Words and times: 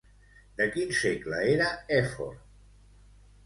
De 0.61 0.67
quin 0.75 0.95
segle 1.01 1.43
era 1.51 1.69
Èfor? 2.01 2.35